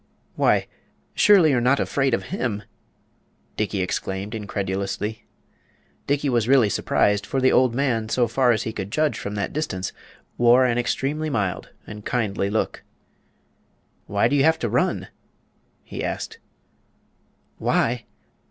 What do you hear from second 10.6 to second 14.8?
an extremely mild and kindly look. "Why do you have to